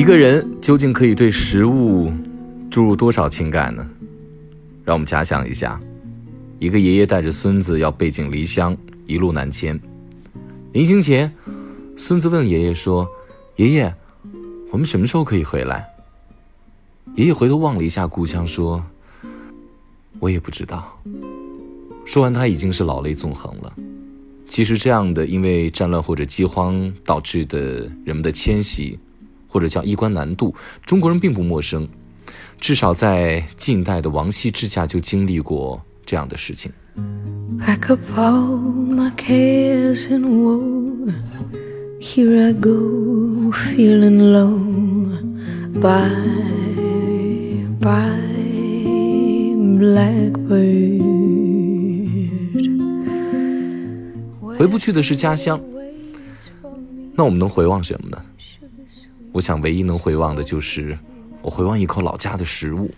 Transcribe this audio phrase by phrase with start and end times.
[0.00, 2.10] 一个人究竟可以对食物
[2.70, 3.86] 注入多少情感呢？
[4.82, 5.78] 让我们假想一下，
[6.58, 8.74] 一个爷爷带着孙子要背井离乡，
[9.06, 9.78] 一路南迁。
[10.72, 11.30] 临行前，
[11.98, 13.06] 孙子问爷爷说
[13.56, 13.94] ：“爷爷，
[14.70, 15.86] 我们什么时候可以回来？”
[17.14, 18.82] 爷爷回头望了一下故乡，说
[20.18, 20.98] ：“我也不知道。”
[22.06, 23.70] 说完，他已经是老泪纵横了。
[24.48, 28.98] 其实，这样的因为战乱或者饥荒导致的人们的迁徙，
[29.50, 30.54] 或者叫衣冠南渡，
[30.86, 31.86] 中国人并不陌生。
[32.60, 36.70] 至少在近代的王羲之家就经历过这样的事情。
[54.56, 55.58] 回不去的是家乡，
[57.14, 58.22] 那我们能回望什么呢？
[59.32, 60.98] 我想，唯一能回望的就是
[61.42, 62.90] 我回望一口老家的食物。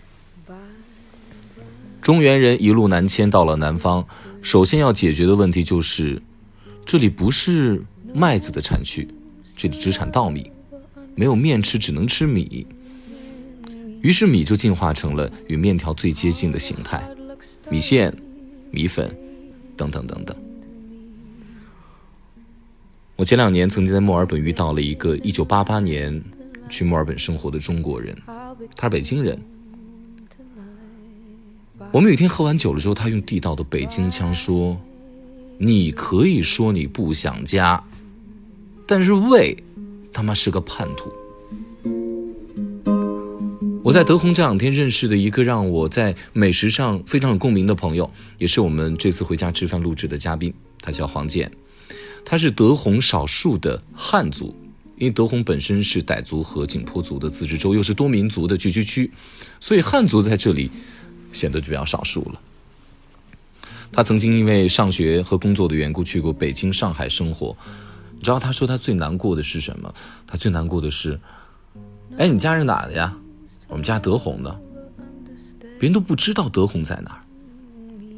[2.01, 4.05] 中原人一路南迁到了南方，
[4.41, 6.21] 首先要解决的问题就是，
[6.85, 7.81] 这里不是
[8.13, 9.07] 麦子的产区，
[9.55, 10.51] 这里只产稻米，
[11.15, 12.65] 没有面吃，只能吃米。
[14.01, 17.01] 于是米就进化成了与面条最接近的形态，
[17.69, 18.13] 米线、
[18.69, 19.09] 米粉，
[19.77, 20.35] 等等等等。
[23.15, 26.21] 我前两年曾经在墨尔本遇到了一个一九八八年
[26.73, 28.17] 去墨尔本生活的中国人，
[28.75, 29.39] 他是北京人。
[31.91, 34.75] 我们有一天喝完酒了之后，他用地道的北京腔说
[35.59, 37.83] ：“你可以说你不想家，
[38.87, 39.55] 但是胃
[40.11, 41.13] 他妈是个叛徒。”
[43.85, 50.51] 我在德宏这两天认识的一个让我在美食上非常有共鸣的朋友，也是我们这次回家吃饭录制的嘉宾，
[50.81, 51.51] 他叫黄健。
[52.25, 54.55] 他是德宏少数的汉族，
[54.97, 59.11] 因为德宏本身是傣族和景颇族的自治州，又是多民族的聚居区，
[59.59, 60.69] 所以汉族在这里
[61.31, 62.39] 显得就比较少数了。
[63.91, 67.55] 他曾经因为上学和工作的缘故去过北京、上海生活。
[68.15, 69.93] 你知道他说他最难过的是什么？
[70.25, 71.19] 他最难过的是，
[72.17, 73.15] 哎，你家是哪的呀？
[73.67, 74.61] 我们家德宏的，
[75.79, 77.21] 别人都不知道德宏在哪儿，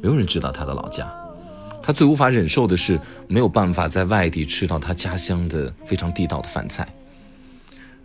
[0.02, 1.25] 没有人知道他的老家。
[1.86, 2.98] 他最无法忍受的是
[3.28, 6.84] 没有办法在外地吃到他家乡的非常地道的饭菜，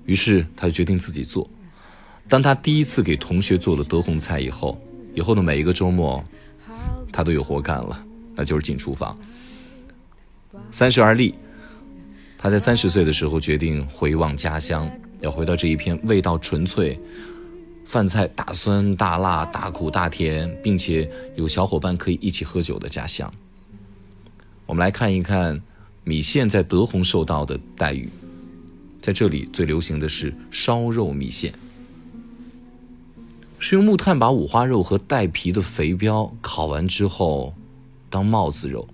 [0.05, 1.49] 于是他就决定自己做。
[2.29, 4.79] 当他第一次给同学做了德宏菜以后，
[5.15, 6.23] 以后的每一个周末，
[7.11, 8.05] 他都有活干了，
[8.35, 9.17] 那就是进厨房。
[10.69, 11.33] 三十而立，
[12.37, 14.87] 他在三十岁的时候决定回望家乡，
[15.21, 16.99] 要回到这一片味道纯粹、
[17.83, 23.33] 饭菜大酸大辣大苦大甜，并且有小伙伴可以一起喝酒的家乡。
[24.71, 25.61] 我们来看一看
[26.05, 28.09] 米线在德宏受到的待遇。
[29.01, 31.53] 在这里最流行的是烧肉米线，
[33.59, 37.53] 是用木炭把五花肉和带皮的肥膘烤完之后
[38.09, 38.87] 当帽子肉。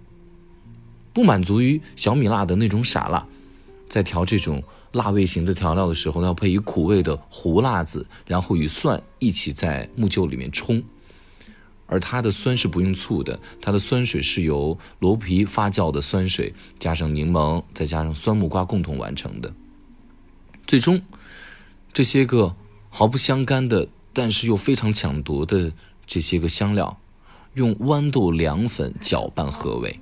[1.14, 3.24] 不满足于小米辣的那种傻辣，
[3.88, 4.64] 在调这种
[4.94, 10.82] 辣味型的调料的时候，要配以苦味的胡辣子，然后与蒜一起在木臼里面冲。
[11.88, 19.52] 而它的酸是不用醋的，它的酸水是由螺皮发酵的酸水加上柠檬，再加上酸木瓜共同完成的。
[20.68, 21.02] 最终，
[21.94, 22.54] 这些个
[22.90, 25.72] 毫不相干的，但是又非常抢夺的
[26.06, 27.00] 这些个香料，
[27.54, 30.00] 用豌豆凉粉搅拌合味。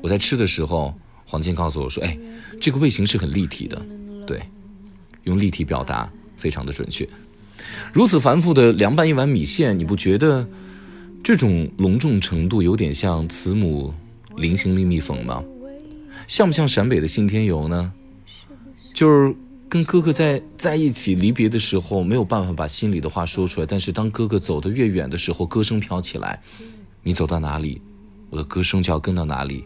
[0.00, 0.92] 我在吃的时候，
[1.24, 2.18] 黄健告诉我说：“哎，
[2.60, 3.80] 这个味型是很立体的，
[4.26, 4.42] 对，
[5.22, 7.08] 用立体表达非常的准确。”
[7.92, 10.46] 如此繁复的凉拌一碗米线，你不觉得
[11.22, 13.92] 这种隆重程度有点像慈母
[14.36, 15.42] 临行密蜜缝吗？
[16.26, 17.92] 像不像陕北的信天游呢？
[18.94, 19.34] 就是
[19.68, 26.40] 跟哥哥在在一起离别的时候，没有办法把心里的话说出来，但是当哥哥走得越远的时候，歌声飘起来，
[27.02, 27.80] 你走到哪里，
[28.30, 29.64] 我的歌声就要跟到哪里。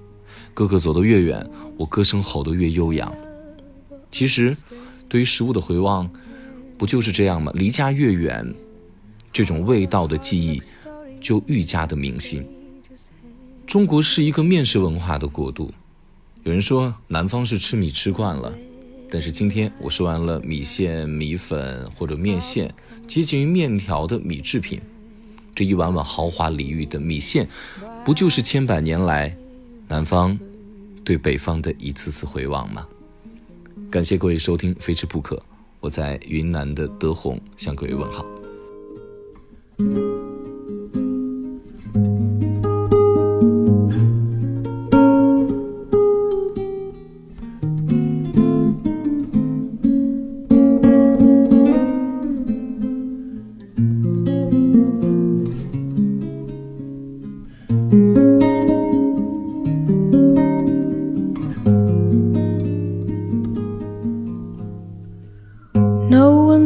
[0.53, 3.13] 哥哥走得越远，我歌声吼得越悠扬。
[4.11, 4.57] 其实，
[5.09, 6.11] 对于食物的回望。
[6.79, 7.51] 不就是这样吗？
[7.55, 8.55] 离家越远，
[9.33, 10.63] 这种味道的记忆
[11.21, 12.47] 就愈加的铭心。
[13.67, 15.73] 中国是一个面食文化的国度，
[16.45, 18.53] 有人说南方是吃米吃惯了，
[19.11, 22.73] 但是今天我说完了米线、米粉或者面线，
[23.09, 24.81] 接近于面条的米制品，
[25.55, 27.49] 这一碗碗豪华礼遇的米线，
[28.05, 29.35] 不就是千百年来
[29.89, 30.39] 南方
[31.03, 32.87] 对北方的一次次回望吗？
[33.91, 35.37] 感谢各位收听《非吃不可》。
[35.87, 38.27] 我在云南的德宏向各位问好。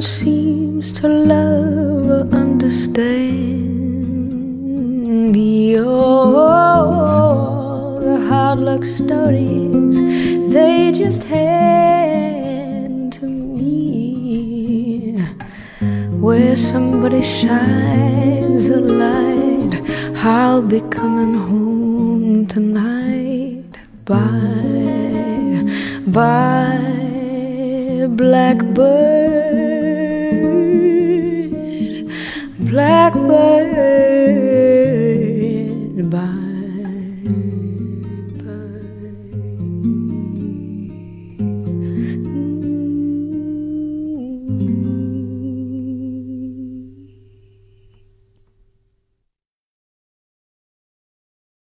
[0.00, 3.20] Seems to love or understand.
[5.82, 7.20] Oh,
[8.00, 10.00] the hard luck stories
[10.52, 15.20] they just hand to me.
[16.19, 19.82] Where somebody shines a light,
[20.17, 23.76] I'll be coming home tonight.
[24.05, 25.64] Bye,
[26.06, 26.91] bye
[28.20, 29.30] blackbird,
[33.15, 33.60] các bênh